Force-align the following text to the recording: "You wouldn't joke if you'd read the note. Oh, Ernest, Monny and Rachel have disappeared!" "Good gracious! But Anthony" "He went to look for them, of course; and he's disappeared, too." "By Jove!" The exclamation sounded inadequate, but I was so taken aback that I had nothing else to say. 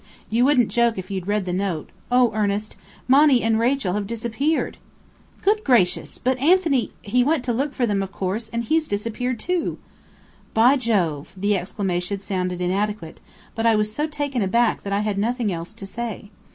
"You 0.31 0.45
wouldn't 0.45 0.69
joke 0.69 0.97
if 0.97 1.11
you'd 1.11 1.27
read 1.27 1.45
the 1.45 1.53
note. 1.53 1.91
Oh, 2.11 2.31
Ernest, 2.33 2.75
Monny 3.07 3.43
and 3.43 3.59
Rachel 3.59 3.93
have 3.93 4.07
disappeared!" 4.07 4.77
"Good 5.43 5.63
gracious! 5.63 6.17
But 6.17 6.39
Anthony" 6.39 6.91
"He 7.13 7.23
went 7.23 7.43
to 7.43 7.53
look 7.53 7.71
for 7.71 7.85
them, 7.85 8.01
of 8.01 8.11
course; 8.11 8.49
and 8.49 8.63
he's 8.63 8.87
disappeared, 8.87 9.39
too." 9.39 9.77
"By 10.55 10.75
Jove!" 10.75 11.31
The 11.37 11.55
exclamation 11.55 12.19
sounded 12.19 12.59
inadequate, 12.61 13.19
but 13.53 13.67
I 13.67 13.75
was 13.75 13.93
so 13.93 14.07
taken 14.07 14.41
aback 14.41 14.81
that 14.81 14.91
I 14.91 15.01
had 15.01 15.19
nothing 15.19 15.53
else 15.53 15.71
to 15.75 15.85
say. 15.85 16.31